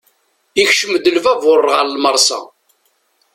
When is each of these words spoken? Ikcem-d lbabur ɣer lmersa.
Ikcem-d 0.61 1.05
lbabur 1.15 1.61
ɣer 1.73 1.85
lmersa. 1.87 2.39